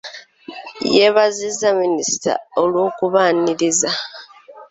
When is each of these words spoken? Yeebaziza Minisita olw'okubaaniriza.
Yeebaziza 0.95 1.67
Minisita 1.81 2.31
olw'okubaaniriza. 2.61 3.91